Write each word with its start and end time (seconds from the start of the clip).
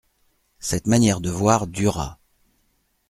Cette 0.57 0.87
manière 0.87 1.21
de 1.21 1.29
voir 1.29 1.67
dura. 1.67 2.17